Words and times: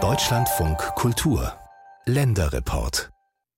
Deutschlandfunk 0.00 0.78
Kultur 0.94 1.52
Länderreport 2.06 3.10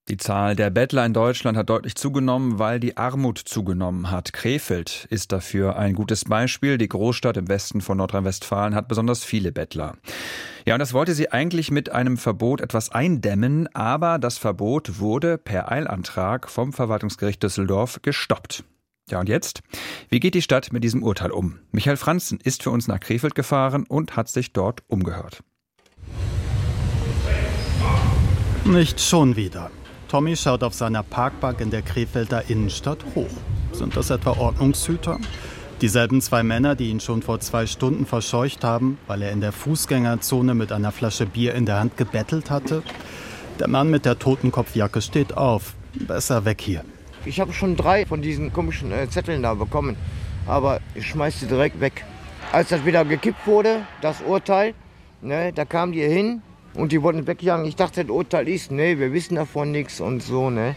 die 0.09 0.17
Zahl 0.17 0.55
der 0.55 0.71
Bettler 0.71 1.05
in 1.05 1.13
Deutschland 1.13 1.57
hat 1.57 1.69
deutlich 1.69 1.95
zugenommen, 1.95 2.57
weil 2.59 2.79
die 2.79 2.97
Armut 2.97 3.37
zugenommen 3.37 4.09
hat. 4.09 4.33
Krefeld 4.33 5.07
ist 5.09 5.31
dafür 5.31 5.77
ein 5.77 5.93
gutes 5.93 6.25
Beispiel. 6.25 6.77
Die 6.77 6.89
Großstadt 6.89 7.37
im 7.37 7.47
Westen 7.47 7.81
von 7.81 7.99
Nordrhein-Westfalen 7.99 8.73
hat 8.73 8.87
besonders 8.87 9.23
viele 9.23 9.51
Bettler. 9.51 9.95
Ja, 10.65 10.73
und 10.73 10.79
das 10.79 10.93
wollte 10.93 11.13
sie 11.13 11.31
eigentlich 11.31 11.71
mit 11.71 11.91
einem 11.91 12.17
Verbot 12.17 12.61
etwas 12.61 12.89
eindämmen, 12.89 13.73
aber 13.73 14.17
das 14.17 14.37
Verbot 14.39 14.99
wurde 14.99 15.37
per 15.37 15.71
Eilantrag 15.71 16.49
vom 16.49 16.73
Verwaltungsgericht 16.73 17.41
Düsseldorf 17.41 17.99
gestoppt. 18.01 18.65
Ja, 19.11 19.19
und 19.19 19.27
jetzt? 19.27 19.61
Wie 20.09 20.21
geht 20.21 20.35
die 20.35 20.41
Stadt 20.41 20.71
mit 20.71 20.85
diesem 20.85 21.03
Urteil 21.03 21.31
um? 21.31 21.59
Michael 21.71 21.97
Franzen 21.97 22.39
ist 22.41 22.63
für 22.63 22.71
uns 22.71 22.87
nach 22.87 23.01
Krefeld 23.01 23.35
gefahren 23.35 23.85
und 23.87 24.15
hat 24.15 24.29
sich 24.29 24.53
dort 24.53 24.83
umgehört. 24.87 25.43
Nicht 28.63 29.01
schon 29.01 29.35
wieder. 29.35 29.69
Tommy 30.07 30.37
schaut 30.37 30.63
auf 30.63 30.73
seiner 30.73 31.03
Parkbank 31.03 31.59
in 31.59 31.71
der 31.71 31.81
Krefelder 31.81 32.49
Innenstadt 32.49 33.03
hoch. 33.15 33.29
Sind 33.73 33.97
das 33.97 34.09
etwa 34.09 34.31
Ordnungshüter? 34.31 35.19
Dieselben 35.81 36.21
zwei 36.21 36.43
Männer, 36.43 36.75
die 36.75 36.89
ihn 36.89 36.99
schon 36.99 37.21
vor 37.21 37.39
zwei 37.39 37.65
Stunden 37.65 38.05
verscheucht 38.05 38.63
haben, 38.63 38.97
weil 39.07 39.23
er 39.23 39.31
in 39.31 39.41
der 39.41 39.51
Fußgängerzone 39.51 40.53
mit 40.53 40.71
einer 40.71 40.91
Flasche 40.91 41.25
Bier 41.25 41.53
in 41.55 41.65
der 41.65 41.79
Hand 41.79 41.97
gebettelt 41.97 42.49
hatte? 42.49 42.83
Der 43.59 43.67
Mann 43.67 43.89
mit 43.89 44.05
der 44.05 44.19
Totenkopfjacke 44.19 45.01
steht 45.01 45.35
auf. 45.35 45.73
Besser 45.95 46.45
weg 46.45 46.61
hier. 46.61 46.85
Ich 47.25 47.39
habe 47.39 47.53
schon 47.53 47.75
drei 47.75 48.05
von 48.05 48.21
diesen 48.21 48.51
komischen 48.51 48.91
äh, 48.91 49.09
Zetteln 49.09 49.43
da 49.43 49.53
bekommen, 49.53 49.95
aber 50.47 50.79
ich 50.95 51.07
schmeiß 51.07 51.39
sie 51.39 51.47
direkt 51.47 51.79
weg. 51.79 52.03
Als 52.51 52.69
das 52.69 52.85
wieder 52.85 53.05
gekippt 53.05 53.45
wurde, 53.45 53.81
das 54.01 54.21
Urteil, 54.21 54.73
ne, 55.21 55.53
da 55.53 55.65
kamen 55.65 55.93
die 55.93 56.01
hin, 56.01 56.41
und 56.73 56.91
die 56.91 57.01
wollten 57.01 57.27
wegjagen. 57.27 57.65
Ich 57.65 57.75
dachte, 57.75 58.03
das 58.03 58.11
Urteil 58.11 58.47
ist, 58.47 58.71
nee, 58.71 58.97
wir 58.97 59.13
wissen 59.13 59.35
davon 59.35 59.71
nichts 59.71 59.99
und 59.99 60.23
so, 60.23 60.49
ne. 60.49 60.75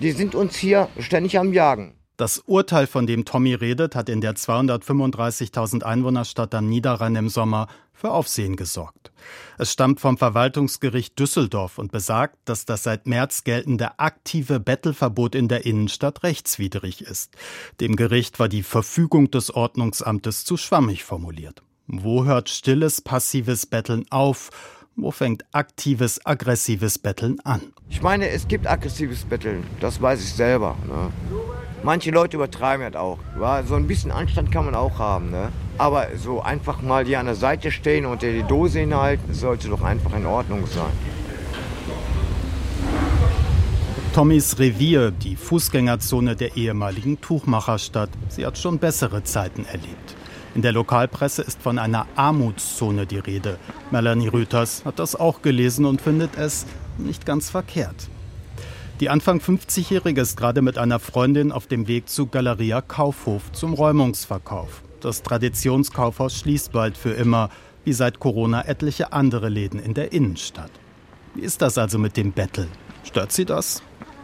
Die 0.00 0.12
sind 0.12 0.34
uns 0.34 0.56
hier 0.56 0.88
ständig 0.98 1.38
am 1.38 1.52
Jagen. 1.52 1.95
Das 2.16 2.38
Urteil, 2.38 2.86
von 2.86 3.06
dem 3.06 3.26
Tommy 3.26 3.52
redet, 3.54 3.94
hat 3.94 4.08
in 4.08 4.22
der 4.22 4.34
235.000 4.34 5.82
Einwohnerstadt 5.82 6.54
am 6.54 6.66
Niederrhein 6.66 7.14
im 7.14 7.28
Sommer 7.28 7.66
für 7.92 8.10
Aufsehen 8.10 8.56
gesorgt. 8.56 9.12
Es 9.58 9.72
stammt 9.72 10.00
vom 10.00 10.16
Verwaltungsgericht 10.16 11.18
Düsseldorf 11.18 11.76
und 11.76 11.92
besagt, 11.92 12.38
dass 12.46 12.64
das 12.64 12.84
seit 12.84 13.06
März 13.06 13.44
geltende 13.44 13.98
aktive 13.98 14.60
Bettelverbot 14.60 15.34
in 15.34 15.48
der 15.48 15.66
Innenstadt 15.66 16.22
rechtswidrig 16.22 17.02
ist. 17.02 17.34
Dem 17.80 17.96
Gericht 17.96 18.38
war 18.38 18.48
die 18.48 18.62
Verfügung 18.62 19.30
des 19.30 19.50
Ordnungsamtes 19.50 20.46
zu 20.46 20.56
schwammig 20.56 21.04
formuliert. 21.04 21.62
Wo 21.86 22.24
hört 22.24 22.48
stilles, 22.48 23.02
passives 23.02 23.66
Betteln 23.66 24.06
auf 24.10 24.50
wo 24.98 25.10
fängt 25.10 25.44
aktives, 25.52 26.24
aggressives 26.24 26.98
Betteln 26.98 27.38
an? 27.40 27.60
Ich 27.90 28.00
meine, 28.00 28.30
es 28.30 28.48
gibt 28.48 28.66
aggressives 28.66 29.26
Betteln, 29.26 29.62
das 29.78 30.00
weiß 30.00 30.22
ich 30.22 30.32
selber. 30.32 30.74
Ne? 30.88 31.12
Manche 31.86 32.10
Leute 32.10 32.36
übertreiben 32.36 32.84
das 32.90 33.00
auch. 33.00 33.18
So 33.64 33.76
ein 33.76 33.86
bisschen 33.86 34.10
Anstand 34.10 34.50
kann 34.50 34.64
man 34.64 34.74
auch 34.74 34.98
haben. 34.98 35.30
Ne? 35.30 35.50
Aber 35.78 36.08
so 36.16 36.42
einfach 36.42 36.82
mal 36.82 37.04
hier 37.04 37.20
an 37.20 37.26
der 37.26 37.36
Seite 37.36 37.70
stehen 37.70 38.06
und 38.06 38.22
die 38.22 38.42
Dose 38.42 38.80
hinhalten, 38.80 39.32
sollte 39.32 39.68
doch 39.68 39.82
einfach 39.82 40.12
in 40.12 40.26
Ordnung 40.26 40.66
sein. 40.66 40.90
Tommys 44.12 44.58
Revier, 44.58 45.12
die 45.12 45.36
Fußgängerzone 45.36 46.34
der 46.34 46.56
ehemaligen 46.56 47.20
Tuchmacherstadt. 47.20 48.10
Sie 48.30 48.44
hat 48.44 48.58
schon 48.58 48.80
bessere 48.80 49.22
Zeiten 49.22 49.64
erlebt. 49.64 50.16
In 50.56 50.62
der 50.62 50.72
Lokalpresse 50.72 51.42
ist 51.42 51.62
von 51.62 51.78
einer 51.78 52.08
Armutszone 52.16 53.06
die 53.06 53.20
Rede. 53.20 53.60
Melanie 53.92 54.26
Rüters 54.26 54.84
hat 54.84 54.98
das 54.98 55.14
auch 55.14 55.40
gelesen 55.40 55.84
und 55.84 56.00
findet 56.00 56.36
es 56.36 56.66
nicht 56.98 57.24
ganz 57.24 57.48
verkehrt. 57.48 58.08
Die 59.00 59.10
Anfang 59.10 59.40
50-Jährige 59.40 60.22
ist 60.22 60.38
gerade 60.38 60.62
mit 60.62 60.78
einer 60.78 60.98
Freundin 60.98 61.52
auf 61.52 61.66
dem 61.66 61.86
Weg 61.86 62.08
zu 62.08 62.28
Galeria 62.28 62.80
Kaufhof 62.80 63.52
zum 63.52 63.74
Räumungsverkauf. 63.74 64.82
Das 65.02 65.22
Traditionskaufhaus 65.22 66.38
schließt 66.38 66.72
bald 66.72 66.96
für 66.96 67.10
immer, 67.10 67.50
wie 67.84 67.92
seit 67.92 68.20
Corona 68.20 68.66
etliche 68.66 69.12
andere 69.12 69.50
Läden 69.50 69.80
in 69.80 69.92
der 69.92 70.12
Innenstadt. 70.14 70.70
Wie 71.34 71.42
ist 71.42 71.60
das 71.60 71.76
also 71.76 71.98
mit 71.98 72.16
dem 72.16 72.32
Betteln? 72.32 72.68
Stört 73.04 73.32
Sie 73.32 73.44
das? 73.44 73.82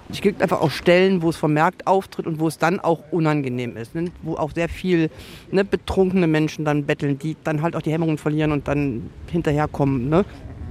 Es 0.09 0.23
gibt 0.23 0.41
einfach 0.41 0.63
auch 0.63 0.71
Stellen, 0.71 1.21
wo 1.21 1.29
es 1.29 1.37
vermerkt 1.37 1.87
auftritt 1.87 2.27
und 2.27 2.41
wo 2.41 2.49
es 2.49 2.57
dann 2.57 2.81
auch 2.81 3.01
unangenehm 3.11 3.77
ist. 3.77 3.95
Ne? 3.95 4.11
Wo 4.23 4.37
auch 4.37 4.53
sehr 4.55 4.71
viel 4.71 5.11
ne, 5.51 5.67
betrunkene 5.67 6.27
Menschen 6.27 6.65
dann 6.65 6.87
betteln, 6.87 7.19
die 7.19 7.37
dann 7.45 7.61
halt 7.61 7.77
auch 7.77 7.83
die 7.83 7.93
Hemmungen 7.93 8.17
verlieren 8.17 8.53
und 8.53 8.69
dann 8.69 9.11
hinterherkommen. 9.31 10.09
Ne? 10.09 10.25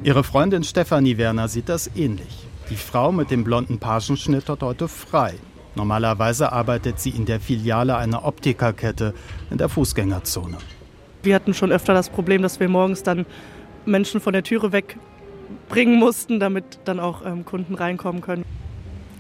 Ihre 0.03 0.23
Freundin 0.23 0.63
Stefanie 0.63 1.19
Werner 1.19 1.47
sieht 1.47 1.69
das 1.69 1.91
ähnlich. 1.95 2.47
Die 2.71 2.77
Frau 2.77 3.11
mit 3.11 3.31
dem 3.31 3.43
blonden 3.43 3.79
Pagenschnitt 3.79 4.47
hat 4.47 4.63
heute 4.63 4.87
frei. 4.87 5.33
Normalerweise 5.75 6.53
arbeitet 6.53 7.01
sie 7.01 7.09
in 7.09 7.25
der 7.25 7.41
Filiale 7.41 7.97
einer 7.97 8.23
Optikerkette 8.23 9.13
in 9.49 9.57
der 9.57 9.67
Fußgängerzone. 9.67 10.57
Wir 11.21 11.35
hatten 11.35 11.53
schon 11.53 11.73
öfter 11.73 11.93
das 11.93 12.09
Problem, 12.09 12.41
dass 12.41 12.61
wir 12.61 12.69
morgens 12.69 13.03
dann 13.03 13.25
Menschen 13.85 14.21
von 14.21 14.31
der 14.31 14.43
Türe 14.43 14.71
wegbringen 14.71 15.99
mussten, 15.99 16.39
damit 16.39 16.79
dann 16.85 17.01
auch 17.01 17.25
ähm, 17.25 17.43
Kunden 17.43 17.75
reinkommen 17.75 18.21
können. 18.21 18.45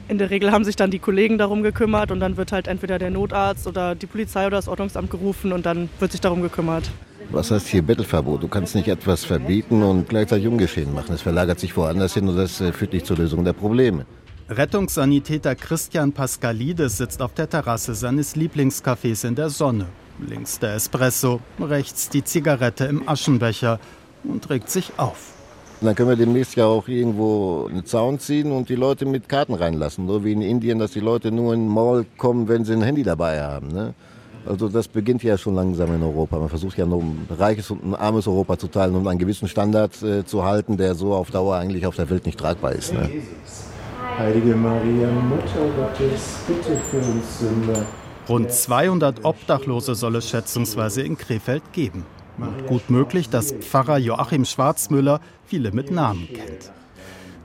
In 0.07 0.17
der 0.17 0.29
Regel 0.29 0.51
haben 0.51 0.63
sich 0.63 0.75
dann 0.75 0.91
die 0.91 0.99
Kollegen 0.99 1.37
darum 1.37 1.63
gekümmert 1.63 2.11
und 2.11 2.19
dann 2.19 2.37
wird 2.37 2.51
halt 2.51 2.67
entweder 2.67 2.99
der 2.99 3.11
Notarzt 3.11 3.67
oder 3.67 3.95
die 3.95 4.07
Polizei 4.07 4.45
oder 4.45 4.57
das 4.57 4.67
Ordnungsamt 4.67 5.09
gerufen 5.09 5.53
und 5.53 5.65
dann 5.65 5.89
wird 5.99 6.11
sich 6.11 6.21
darum 6.21 6.41
gekümmert. 6.41 6.91
Was 7.29 7.49
heißt 7.49 7.67
hier 7.67 7.81
Bettelverbot? 7.81 8.43
Du 8.43 8.47
kannst 8.49 8.75
nicht 8.75 8.89
etwas 8.89 9.23
verbieten 9.23 9.83
und 9.83 10.09
gleichzeitig 10.09 10.47
ungeschehen 10.47 10.93
machen. 10.93 11.15
Es 11.15 11.21
verlagert 11.21 11.59
sich 11.59 11.75
woanders 11.77 12.13
hin 12.13 12.27
und 12.27 12.35
das 12.35 12.59
äh, 12.59 12.73
führt 12.73 12.91
nicht 12.91 13.05
zur 13.05 13.17
Lösung 13.17 13.45
der 13.45 13.53
Probleme. 13.53 14.05
Rettungssanitäter 14.49 15.55
Christian 15.55 16.11
Pascalides 16.11 16.97
sitzt 16.97 17.21
auf 17.21 17.33
der 17.33 17.49
Terrasse 17.49 17.95
seines 17.95 18.35
Lieblingscafés 18.35 19.25
in 19.25 19.35
der 19.35 19.49
Sonne. 19.49 19.85
Links 20.27 20.59
der 20.59 20.75
Espresso, 20.75 21.39
rechts 21.57 22.09
die 22.09 22.23
Zigarette 22.23 22.83
im 22.85 23.07
Aschenbecher 23.07 23.79
und 24.25 24.49
regt 24.49 24.69
sich 24.69 24.91
auf. 24.97 25.33
Und 25.81 25.87
dann 25.87 25.95
können 25.95 26.09
wir 26.09 26.15
demnächst 26.15 26.55
ja 26.55 26.67
auch 26.67 26.87
irgendwo 26.87 27.67
einen 27.67 27.83
Zaun 27.87 28.19
ziehen 28.19 28.51
und 28.51 28.69
die 28.69 28.75
Leute 28.75 29.07
mit 29.07 29.27
Karten 29.27 29.55
reinlassen. 29.55 30.07
So 30.07 30.23
wie 30.23 30.31
in 30.31 30.43
Indien, 30.43 30.77
dass 30.77 30.91
die 30.91 30.99
Leute 30.99 31.31
nur 31.31 31.55
in 31.55 31.61
den 31.61 31.73
Mall 31.73 32.05
kommen, 32.17 32.47
wenn 32.47 32.63
sie 32.63 32.73
ein 32.73 32.83
Handy 32.83 33.01
dabei 33.01 33.41
haben. 33.41 33.69
Ne? 33.69 33.95
Also 34.45 34.69
das 34.69 34.87
beginnt 34.87 35.23
ja 35.23 35.39
schon 35.39 35.55
langsam 35.55 35.91
in 35.95 36.03
Europa. 36.03 36.37
Man 36.37 36.49
versucht 36.49 36.77
ja 36.77 36.85
nur 36.85 37.01
ein 37.01 37.27
reiches 37.31 37.71
und 37.71 37.83
ein 37.83 37.95
armes 37.95 38.27
Europa 38.27 38.59
zu 38.59 38.67
teilen, 38.67 38.95
um 38.95 39.07
einen 39.07 39.17
gewissen 39.17 39.47
Standard 39.47 39.99
äh, 40.03 40.23
zu 40.23 40.43
halten, 40.43 40.77
der 40.77 40.93
so 40.93 41.15
auf 41.15 41.31
Dauer 41.31 41.55
eigentlich 41.55 41.87
auf 41.87 41.95
der 41.95 42.07
Welt 42.11 42.27
nicht 42.27 42.37
tragbar 42.37 42.73
ist. 42.73 42.93
Ne? 42.93 43.09
Heilige 44.19 44.55
Maria, 44.55 45.09
Mutter 45.09 45.65
Gottes, 45.75 46.41
bitte 46.47 46.77
für 46.91 46.97
uns 46.97 47.39
Sünder. 47.39 47.85
Rund 48.29 48.51
200 48.51 49.25
Obdachlose 49.25 49.95
soll 49.95 50.17
es 50.17 50.29
schätzungsweise 50.29 51.01
in 51.01 51.17
Krefeld 51.17 51.63
geben. 51.73 52.05
Gut 52.67 52.89
möglich, 52.89 53.29
dass 53.29 53.51
Pfarrer 53.51 53.97
Joachim 53.97 54.45
Schwarzmüller 54.45 55.21
viele 55.45 55.71
mit 55.71 55.91
Namen 55.91 56.27
kennt. 56.27 56.71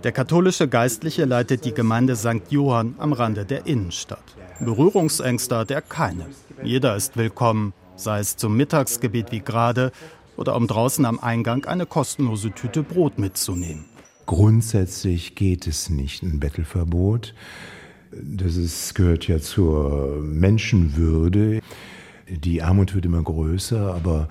Der 0.05 0.13
katholische 0.13 0.69
Geistliche 0.69 1.25
leitet 1.25 1.65
die 1.65 1.75
Gemeinde 1.75 2.17
St. 2.17 2.51
Johann 2.51 2.95
am 2.99 3.13
Rande 3.13 3.45
der 3.45 3.67
Innenstadt. 3.67 4.23
Berührungsängste 4.61 5.57
hat 5.57 5.71
er 5.71 5.83
keine. 5.83 6.27
Jeder 6.63 6.97
ist 6.97 7.17
willkommen, 7.17 7.73
sei 7.97 8.21
es 8.21 8.37
zum 8.37 8.57
Mittagsgebet 8.57 9.33
wie 9.33 9.41
gerade 9.41 9.93
oder 10.37 10.55
um 10.55 10.67
draußen 10.67 11.05
am 11.05 11.19
Eingang 11.19 11.65
eine 11.65 11.87
kostenlose 11.87 12.53
Tüte 12.53 12.83
Brot 12.83 13.19
mitzunehmen. 13.19 13.87
Grundsätzlich 14.27 15.35
geht 15.35 15.67
es 15.67 15.91
nicht, 15.91 16.23
ein 16.23 16.41
Bettelverbot. 16.41 17.35
Das 18.13 18.57
ist, 18.57 18.95
gehört 18.95 19.29
ja 19.29 19.41
zur 19.41 20.21
Menschenwürde. 20.23 21.61
Die 22.29 22.63
Armut 22.63 22.95
wird 22.95 23.05
immer 23.05 23.23
größer, 23.23 23.95
aber 23.95 24.29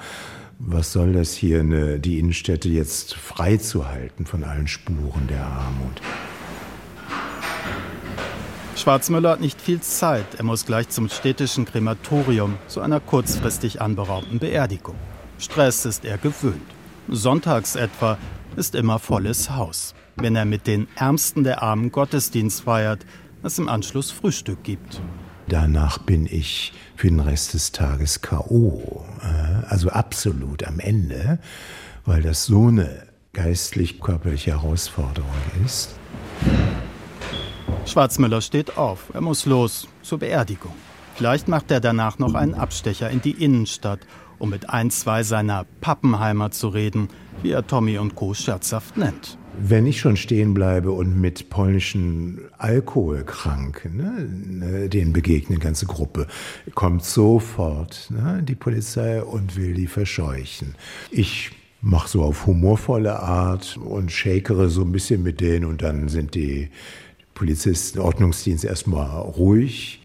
was 0.60 0.94
soll 0.94 1.14
das 1.14 1.34
hier, 1.34 1.60
eine, 1.60 2.00
die 2.00 2.20
Innenstädte 2.20 2.70
jetzt 2.70 3.16
freizuhalten 3.16 4.26
von 4.26 4.44
allen 4.44 4.68
Spuren 4.68 5.28
der 5.28 5.46
Armut? 5.46 6.02
Schwarzmüller 8.76 9.32
hat 9.32 9.42
nicht 9.42 9.62
viel 9.62 9.80
Zeit. 9.82 10.36
Er 10.38 10.44
muss 10.44 10.66
gleich 10.66 10.90
zum 10.90 11.10
städtischen 11.10 11.66
Krematorium 11.66 12.58
zu 12.68 12.82
einer 12.82 13.00
kurzfristig 13.00 13.82
anberaumten 13.82 14.40
Beerdigung. 14.40 14.96
Stress 15.40 15.86
ist 15.86 16.04
er 16.06 16.18
gewöhnt. 16.18 16.62
Sonntags 17.08 17.76
etwa 17.76 18.18
ist 18.56 18.76
immer 18.76 19.00
volles 19.00 19.52
Haus, 19.52 19.96
wenn 20.16 20.36
er 20.36 20.46
mit 20.46 20.68
den 20.68 20.88
Ärmsten 20.96 21.44
der 21.44 21.62
Armen 21.62 21.92
Gottesdienst 21.92 22.64
feiert, 22.64 23.06
es 23.44 23.60
im 23.60 23.70
Anschluss 23.70 24.12
Frühstück 24.12 24.64
gibt. 24.64 25.02
Danach 25.48 26.00
bin 26.00 26.26
ich 26.26 26.74
für 26.96 27.08
den 27.08 27.20
Rest 27.20 27.54
des 27.54 27.72
Tages 27.72 28.22
K.O., 28.22 29.06
äh, 29.22 29.66
also 29.68 29.90
absolut 29.90 30.64
am 30.64 30.80
Ende, 30.80 31.40
weil 32.06 32.22
das 32.22 32.46
so 32.46 32.68
eine 32.68 33.04
geistlich-körperliche 33.34 34.52
Herausforderung 34.52 35.30
ist. 35.64 36.00
Schwarzmüller 37.86 38.42
steht 38.42 38.78
auf. 38.78 39.12
Er 39.14 39.22
muss 39.22 39.46
los 39.46 39.88
zur 40.02 40.20
Beerdigung. 40.20 40.74
Vielleicht 41.16 41.48
macht 41.48 41.70
er 41.70 41.80
danach 41.80 42.18
noch 42.18 42.34
einen 42.34 42.56
Abstecher 42.56 43.10
in 43.10 43.22
die 43.22 43.44
Innenstadt, 43.44 44.00
um 44.40 44.50
mit 44.50 44.70
ein, 44.70 44.90
zwei 44.90 45.24
seiner 45.24 45.66
Pappenheimer 45.82 46.52
zu 46.52 46.70
reden, 46.70 47.10
wie 47.42 47.52
er 47.52 47.68
Tommy 47.68 47.98
und 47.98 48.16
Co. 48.16 48.34
scherzhaft 48.34 48.98
nennt. 48.98 49.38
Wenn 49.58 49.88
ich 49.88 50.00
schon 50.00 50.18
stehen 50.18 50.54
bleibe 50.54 50.92
und 50.92 51.20
mit 51.20 51.50
polnischen 51.50 52.42
Alkoholkranken, 52.58 53.98
ne, 53.98 54.70
ne 54.70 54.90
denen 54.90 55.14
begegnet 55.14 55.52
eine 55.52 55.60
ganze 55.60 55.86
Gruppe, 55.86 56.28
kommt 56.74 57.04
sofort 57.04 58.10
ne, 58.10 58.42
die 58.44 58.56
Polizei 58.56 59.24
und 59.24 59.56
will 59.56 59.74
die 59.74 59.88
verscheuchen. 59.88 60.76
Ich 61.12 61.52
mache 61.82 62.10
so 62.10 62.24
auf 62.24 62.46
humorvolle 62.46 63.20
Art 63.20 63.78
und 63.78 64.12
shakere 64.12 64.70
so 64.70 64.82
ein 64.82 64.92
bisschen 64.92 65.24
mit 65.24 65.40
denen 65.40 65.66
und 65.66 65.82
dann 65.82 66.10
sind 66.10 66.36
die 66.36 66.70
Polizisten, 67.36 68.00
Ordnungsdienst 68.00 68.64
erstmal 68.64 69.22
ruhig. 69.22 70.05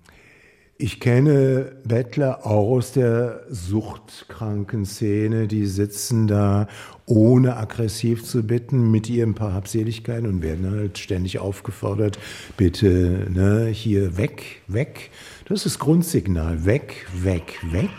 Ich 0.83 0.99
kenne 0.99 1.73
Bettler 1.85 2.47
auch 2.47 2.71
aus 2.77 2.93
der 2.93 3.43
Suchtkrankenszene, 3.51 5.47
die 5.47 5.67
sitzen 5.67 6.27
da, 6.27 6.69
ohne 7.05 7.59
aggressiv 7.59 8.25
zu 8.25 8.43
bitten, 8.43 8.91
mit 8.91 9.11
ihren 9.11 9.35
paar 9.35 9.53
Habseligkeiten 9.53 10.27
und 10.27 10.43
werden 10.43 10.71
halt 10.71 10.97
ständig 10.97 11.39
aufgefordert, 11.39 12.19
bitte 12.57 13.27
ne, 13.29 13.67
hier 13.67 14.17
weg, 14.17 14.63
weg. 14.69 15.11
Das 15.45 15.67
ist 15.67 15.81
Grundsignal, 15.81 16.65
weg, 16.65 17.07
weg, 17.13 17.61
weg. 17.71 17.91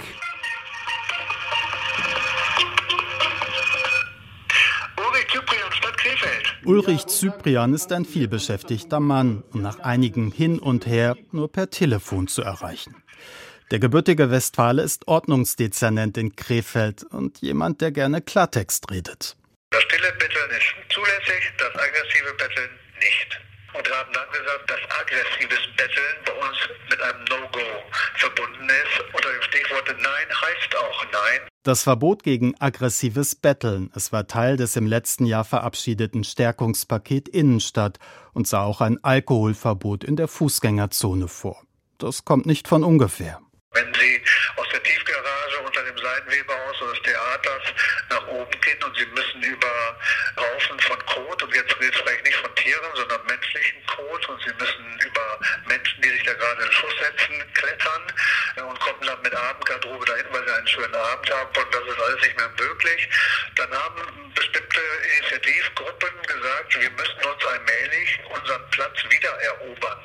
Ulrich 6.66 7.08
Zyprian 7.08 7.74
ist 7.74 7.92
ein 7.92 8.06
vielbeschäftigter 8.06 9.00
Mann 9.00 9.44
und 9.52 9.62
nach 9.62 9.80
einigem 9.80 10.32
Hin 10.32 10.60
und 10.60 10.86
Her 10.86 11.18
nur 11.32 11.52
per 11.52 11.70
Telefon 11.70 12.28
zu 12.28 12.42
erreichen. 12.42 12.96
Der 13.72 13.80
gebürtige 13.80 14.30
Westfale 14.32 14.82
ist 14.82 15.08
Ordnungsdezernent 15.08 16.18
in 16.18 16.36
Krefeld 16.36 17.04
und 17.04 17.42
jemand, 17.42 17.82
der 17.82 17.92
gerne 17.92 18.22
Klartext 18.22 18.92
redet. 18.92 19.38
Das 19.70 19.82
stille 19.84 20.12
Betteln 20.20 20.52
ist 20.52 20.94
zulässig, 20.94 21.54
das 21.58 21.74
aggressive 21.76 22.34
Betteln 22.38 22.70
nicht. 23.00 23.40
Und 23.74 23.88
wir 23.88 23.96
haben 23.96 24.12
dann 24.12 24.30
gesagt, 24.30 24.70
dass 24.70 24.80
aggressives 25.00 25.68
Betteln 25.78 26.16
bei 26.26 26.34
uns 26.34 26.58
mit 26.90 27.02
einem 27.02 27.24
No-Go 27.30 27.62
verbunden 28.16 28.68
ist. 28.68 29.14
Unter 29.14 29.32
dem 29.32 29.42
Stichwort 29.44 29.88
Nein 29.88 30.28
heißt 30.30 30.76
auch 30.76 31.06
Nein. 31.14 31.51
Das 31.64 31.84
Verbot 31.84 32.24
gegen 32.24 32.60
aggressives 32.60 33.36
Betteln, 33.36 33.92
es 33.94 34.12
war 34.12 34.26
Teil 34.26 34.58
des 34.58 34.76
im 34.78 34.88
letzten 34.88 35.28
Jahr 35.28 35.46
verabschiedeten 35.46 36.24
Stärkungspaket 36.24 37.30
Innenstadt 37.30 38.00
und 38.34 38.48
sah 38.48 38.64
auch 38.64 38.82
ein 38.82 38.98
Alkoholverbot 39.04 40.04
in 40.04 40.16
der 40.16 40.28
Fußgängerzone 40.28 41.28
vor. 41.28 41.62
Das 42.00 42.26
kommt 42.26 42.48
nicht 42.48 42.68
von 42.68 42.84
ungefähr. 42.84 43.40
Wenn 43.74 43.94
Sie 43.94 44.22
aus 44.58 44.66
der 44.74 44.82
Tiefgarage 44.82 45.60
unter 45.64 45.84
dem 45.84 45.98
Seidenweberhaus 46.00 46.82
oder 46.82 46.94
des 46.94 47.02
Theaters 47.04 47.64
nach 48.10 48.28
oben 48.28 48.60
gehen 48.62 48.84
und 48.84 48.98
Sie 48.98 49.06
müssen 49.14 49.44
über 49.44 49.96
Haufen 50.42 50.80
von 50.80 50.98
Kot, 51.06 51.44
und 51.44 51.54
jetzt 51.54 51.78
rede 51.78 51.94
ich 51.94 52.02
vielleicht 52.02 52.26
nicht 52.26 52.38
von 52.38 52.56
Tieren, 52.56 52.90
sondern 52.96 53.22
menschlichen 53.28 53.86
Kot, 53.86 54.30
und 54.30 54.42
Sie 54.42 54.54
müssen 54.58 54.98
über 55.06 55.40
Menschen, 55.68 56.02
die 56.02 56.10
sich 56.10 56.24
da 56.24 56.34
gerade 56.34 56.64
in 56.66 56.72
Schuss 56.72 56.96
setzen, 57.06 57.36
klettern 57.54 58.02
dann 59.12 59.22
mit 59.24 59.36
Abendgarderobe 59.36 60.06
dahin, 60.06 60.26
weil 60.32 60.48
sie 60.48 60.54
einen 60.54 60.68
schönen 60.68 60.96
Abend 60.96 61.30
haben 61.30 61.50
und 61.50 61.76
das 61.76 61.84
ist 61.84 62.02
alles 62.02 62.22
nicht 62.22 62.38
mehr 62.38 62.50
möglich. 62.50 63.10
Dann 63.56 63.72
haben 63.72 64.34
bestimmte 64.34 64.80
Initiativgruppen 65.20 66.16
gesagt, 66.28 66.76
wir 66.80 66.92
müssen 66.92 67.22
uns 67.28 67.44
allmählich 67.46 68.20
unseren 68.40 68.70
Platz 68.72 68.98
wieder 69.10 69.30
erobern. 69.30 70.00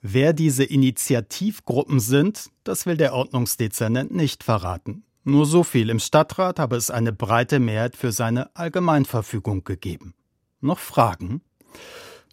Wer 0.00 0.32
diese 0.32 0.64
Initiativgruppen 0.64 2.00
sind, 2.00 2.50
das 2.64 2.86
will 2.86 2.96
der 2.96 3.14
Ordnungsdezernent 3.14 4.14
nicht 4.14 4.44
verraten. 4.44 5.04
Nur 5.24 5.44
so 5.44 5.64
viel. 5.64 5.90
Im 5.90 5.98
Stadtrat 5.98 6.58
habe 6.58 6.76
es 6.76 6.90
eine 6.90 7.12
breite 7.12 7.58
Mehrheit 7.58 7.96
für 7.96 8.12
seine 8.12 8.54
Allgemeinverfügung 8.56 9.64
gegeben. 9.64 10.14
Noch 10.60 10.78
Fragen? 10.78 11.42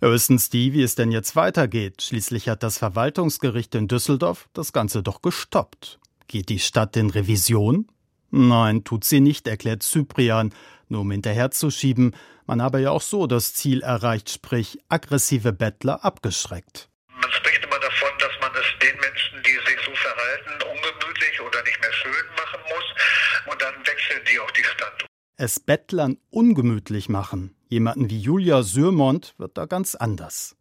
Höchstens 0.02 0.50
die, 0.50 0.74
wie 0.74 0.84
es 0.84 0.96
denn 0.96 1.12
jetzt 1.12 1.36
weitergeht. 1.36 2.02
Schließlich 2.02 2.48
hat 2.50 2.64
das 2.64 2.78
Verwaltungsgericht 2.78 3.74
in 3.76 3.88
Düsseldorf 3.88 4.48
das 4.54 4.72
Ganze 4.72 5.02
doch 5.04 5.22
gestoppt. 5.22 6.00
Geht 6.28 6.50
die 6.50 6.60
Stadt 6.60 6.96
in 6.98 7.10
Revision? 7.10 7.88
Nein, 8.32 8.84
tut 8.84 9.04
sie 9.04 9.20
nicht, 9.20 9.48
erklärt 9.48 9.84
Cyprian, 9.84 10.54
nur 10.90 11.02
um 11.02 11.12
hinterherzuschieben. 11.12 12.16
Man 12.46 12.62
habe 12.62 12.82
ja 12.82 12.92
auch 12.92 13.02
so 13.02 13.28
das 13.28 13.54
Ziel 13.54 13.82
erreicht, 13.82 14.30
sprich 14.30 14.78
aggressive 14.90 15.54
Bettler 15.54 16.04
abgeschreckt. 16.04 16.90
Man 17.10 17.32
spricht 17.32 17.64
immer 17.64 17.80
davon, 17.80 18.10
dass 18.20 18.32
man 18.42 18.52
es 18.54 18.66
den 18.82 19.00
Menschen, 19.00 19.42
die 19.44 19.70
sich 19.70 19.80
so 19.86 19.92
verhalten, 19.96 20.52
ungemütlich 20.64 21.42
oder 21.42 21.64
nicht 21.64 21.80
mehr 21.82 21.94
schön 21.94 22.26
machen 22.36 22.62
muss. 22.70 23.54
Und 23.54 23.62
dann 23.62 23.76
wechseln 23.86 24.22
die 24.32 24.40
auch 24.40 24.52
die 24.52 24.64
Stadt. 24.64 25.06
Es 25.38 25.60
Bettlern 25.60 26.18
ungemütlich 26.30 27.10
machen, 27.10 27.56
jemanden 27.68 28.10
wie 28.10 28.20
Julia 28.20 28.64
Sürmont, 28.64 29.36
wird 29.38 29.58
da 29.58 29.66
ganz 29.66 29.96
anders. 29.96 30.56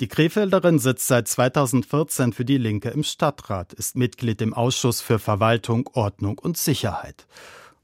Die 0.00 0.08
Krefelderin 0.08 0.80
sitzt 0.80 1.06
seit 1.06 1.28
2014 1.28 2.32
für 2.32 2.44
die 2.44 2.58
Linke 2.58 2.88
im 2.88 3.04
Stadtrat, 3.04 3.72
ist 3.72 3.96
Mitglied 3.96 4.42
im 4.42 4.52
Ausschuss 4.52 5.00
für 5.00 5.20
Verwaltung, 5.20 5.88
Ordnung 5.92 6.38
und 6.38 6.56
Sicherheit. 6.56 7.28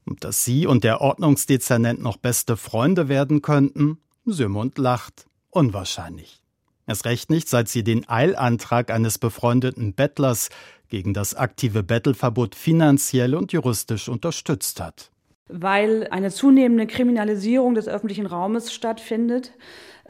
Und 0.05 0.25
dass 0.25 0.43
sie 0.43 0.67
und 0.67 0.83
der 0.83 0.99
Ordnungsdezernent 0.99 2.01
noch 2.01 2.17
beste 2.17 2.57
Freunde 2.57 3.07
werden 3.07 3.41
könnten? 3.41 3.99
Sürmund 4.25 4.77
lacht. 4.77 5.25
Unwahrscheinlich. 5.51 6.43
Erst 6.85 7.05
recht 7.05 7.29
nicht, 7.29 7.47
seit 7.47 7.69
sie 7.69 7.83
den 7.83 8.09
Eilantrag 8.09 8.91
eines 8.91 9.17
befreundeten 9.17 9.93
Bettlers 9.93 10.49
gegen 10.89 11.13
das 11.13 11.35
aktive 11.35 11.81
Bettelverbot 11.81 12.55
finanziell 12.55 13.35
und 13.35 13.53
juristisch 13.53 14.09
unterstützt 14.09 14.81
hat 14.81 15.11
weil 15.51 16.07
eine 16.11 16.31
zunehmende 16.31 16.87
Kriminalisierung 16.87 17.75
des 17.75 17.87
öffentlichen 17.87 18.25
Raumes 18.25 18.73
stattfindet, 18.73 19.51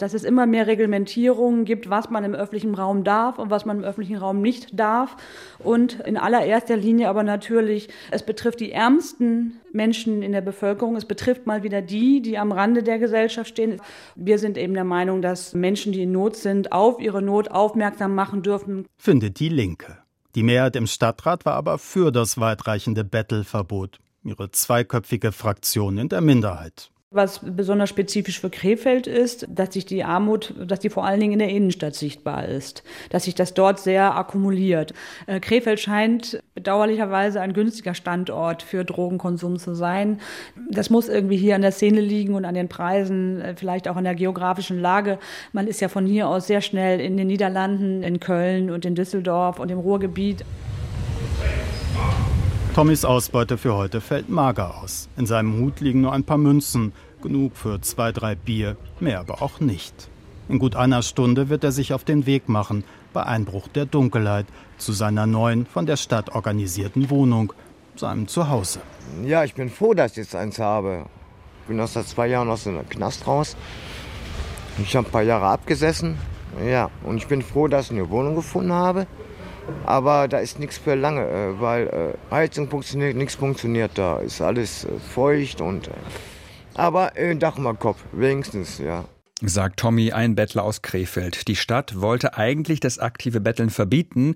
dass 0.01 0.13
es 0.13 0.23
immer 0.23 0.45
mehr 0.45 0.67
Reglementierungen 0.67 1.65
gibt, 1.65 1.89
was 1.89 2.09
man 2.09 2.23
im 2.23 2.33
öffentlichen 2.33 2.75
Raum 2.75 3.03
darf 3.03 3.37
und 3.37 3.49
was 3.49 3.65
man 3.65 3.77
im 3.77 3.83
öffentlichen 3.83 4.17
Raum 4.17 4.41
nicht 4.41 4.79
darf. 4.79 5.15
Und 5.59 5.99
in 6.01 6.17
allererster 6.17 6.77
Linie 6.77 7.09
aber 7.09 7.23
natürlich, 7.23 7.89
es 8.09 8.23
betrifft 8.23 8.59
die 8.59 8.71
ärmsten 8.71 9.59
Menschen 9.71 10.21
in 10.21 10.31
der 10.31 10.41
Bevölkerung. 10.41 10.95
Es 10.95 11.05
betrifft 11.05 11.45
mal 11.45 11.63
wieder 11.63 11.81
die, 11.81 12.21
die 12.21 12.37
am 12.37 12.51
Rande 12.51 12.83
der 12.83 12.99
Gesellschaft 12.99 13.49
stehen. 13.49 13.81
Wir 14.15 14.39
sind 14.39 14.57
eben 14.57 14.73
der 14.73 14.83
Meinung, 14.83 15.21
dass 15.21 15.53
Menschen, 15.53 15.91
die 15.91 16.03
in 16.03 16.11
Not 16.11 16.35
sind, 16.35 16.71
auf 16.71 16.99
ihre 16.99 17.21
Not 17.21 17.51
aufmerksam 17.51 18.15
machen 18.15 18.41
dürfen. 18.41 18.85
Findet 18.97 19.39
die 19.39 19.49
Linke. 19.49 19.97
Die 20.35 20.43
Mehrheit 20.43 20.75
im 20.75 20.87
Stadtrat 20.87 21.45
war 21.45 21.55
aber 21.55 21.77
für 21.77 22.11
das 22.11 22.39
weitreichende 22.39 23.03
Bettelverbot 23.03 23.99
ihre 24.23 24.51
zweiköpfige 24.51 25.31
Fraktion 25.31 25.97
in 25.97 26.09
der 26.09 26.21
Minderheit. 26.21 26.91
Was 27.13 27.41
besonders 27.43 27.89
spezifisch 27.89 28.39
für 28.39 28.49
Krefeld 28.49 29.05
ist, 29.05 29.45
dass 29.49 29.73
sich 29.73 29.85
die 29.85 30.05
Armut, 30.05 30.53
dass 30.65 30.79
die 30.79 30.89
vor 30.89 31.05
allen 31.05 31.19
Dingen 31.19 31.33
in 31.33 31.39
der 31.39 31.49
Innenstadt 31.49 31.93
sichtbar 31.93 32.45
ist, 32.45 32.83
dass 33.09 33.25
sich 33.25 33.35
das 33.35 33.53
dort 33.53 33.81
sehr 33.81 34.15
akkumuliert. 34.15 34.93
Äh, 35.27 35.41
Krefeld 35.41 35.81
scheint 35.81 36.41
bedauerlicherweise 36.55 37.41
ein 37.41 37.51
günstiger 37.51 37.95
Standort 37.95 38.63
für 38.63 38.85
Drogenkonsum 38.85 39.59
zu 39.59 39.75
sein. 39.75 40.21
Das 40.69 40.89
muss 40.89 41.09
irgendwie 41.09 41.35
hier 41.35 41.55
an 41.55 41.63
der 41.63 41.73
Szene 41.73 41.99
liegen 41.99 42.33
und 42.33 42.45
an 42.45 42.55
den 42.55 42.69
Preisen, 42.69 43.41
äh, 43.41 43.55
vielleicht 43.57 43.89
auch 43.89 43.97
an 43.97 44.05
der 44.05 44.15
geografischen 44.15 44.79
Lage. 44.79 45.19
Man 45.51 45.67
ist 45.67 45.81
ja 45.81 45.89
von 45.89 46.05
hier 46.05 46.29
aus 46.29 46.47
sehr 46.47 46.61
schnell 46.61 47.01
in 47.01 47.17
den 47.17 47.27
Niederlanden, 47.27 48.03
in 48.03 48.21
Köln 48.21 48.71
und 48.71 48.85
in 48.85 48.95
Düsseldorf 48.95 49.59
und 49.59 49.69
im 49.69 49.79
Ruhrgebiet. 49.79 50.45
Tommys 52.73 53.03
Ausbeute 53.03 53.57
für 53.57 53.75
heute 53.75 53.99
fällt 53.99 54.29
mager 54.29 54.81
aus. 54.81 55.09
In 55.17 55.25
seinem 55.25 55.59
Hut 55.59 55.81
liegen 55.81 55.99
nur 55.99 56.13
ein 56.13 56.23
paar 56.23 56.37
Münzen, 56.37 56.93
genug 57.21 57.57
für 57.57 57.81
zwei, 57.81 58.13
drei 58.13 58.33
Bier, 58.33 58.77
mehr 59.01 59.19
aber 59.19 59.41
auch 59.41 59.59
nicht. 59.59 60.07
In 60.47 60.57
gut 60.57 60.77
einer 60.77 61.01
Stunde 61.01 61.49
wird 61.49 61.65
er 61.65 61.73
sich 61.73 61.93
auf 61.93 62.05
den 62.05 62.25
Weg 62.25 62.47
machen, 62.47 62.85
bei 63.11 63.23
Einbruch 63.23 63.67
der 63.67 63.85
Dunkelheit, 63.85 64.45
zu 64.77 64.93
seiner 64.93 65.27
neuen, 65.27 65.65
von 65.65 65.85
der 65.85 65.97
Stadt 65.97 66.33
organisierten 66.33 67.09
Wohnung, 67.09 67.51
seinem 67.97 68.29
Zuhause. 68.29 68.79
Ja, 69.25 69.43
ich 69.43 69.53
bin 69.53 69.69
froh, 69.69 69.93
dass 69.93 70.11
ich 70.11 70.17
jetzt 70.19 70.35
eins 70.35 70.57
habe. 70.57 71.07
Ich 71.63 71.67
bin 71.67 71.79
aus 71.81 71.91
seit 71.91 72.07
zwei 72.07 72.27
Jahren 72.27 72.49
aus 72.49 72.63
dem 72.63 72.87
Knast 72.87 73.27
raus. 73.27 73.57
Ich 74.81 74.95
habe 74.95 75.09
ein 75.09 75.11
paar 75.11 75.23
Jahre 75.23 75.47
abgesessen. 75.47 76.17
Ja, 76.65 76.89
und 77.03 77.17
ich 77.17 77.27
bin 77.27 77.41
froh, 77.41 77.67
dass 77.67 77.87
ich 77.87 77.91
eine 77.91 78.09
Wohnung 78.09 78.35
gefunden 78.35 78.71
habe. 78.71 79.07
Aber 79.85 80.27
da 80.27 80.39
ist 80.39 80.59
nichts 80.59 80.77
für 80.77 80.95
lange, 80.95 81.27
äh, 81.27 81.59
weil 81.59 81.87
äh, 81.87 82.33
Heizung 82.33 82.69
funktioniert, 82.69 83.15
nichts 83.15 83.35
funktioniert 83.35 83.91
da. 83.95 84.19
Ist 84.19 84.41
alles 84.41 84.85
äh, 84.85 84.99
feucht 84.99 85.61
und. 85.61 85.89
Aber 86.73 87.17
äh, 87.17 87.35
Dach 87.35 87.57
mal 87.57 87.75
Kopf, 87.75 88.03
wenigstens, 88.11 88.77
ja. 88.77 89.05
Sagt 89.43 89.79
Tommy, 89.79 90.11
ein 90.11 90.35
Bettler 90.35 90.63
aus 90.63 90.81
Krefeld. 90.81 91.47
Die 91.47 91.55
Stadt 91.55 91.99
wollte 91.99 92.37
eigentlich 92.37 92.79
das 92.79 92.99
aktive 92.99 93.41
Betteln 93.41 93.71
verbieten. 93.71 94.35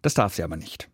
Das 0.00 0.14
darf 0.14 0.34
sie 0.34 0.44
aber 0.44 0.56
nicht. 0.56 0.88